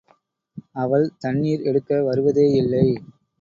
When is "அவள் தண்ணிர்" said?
0.75-1.61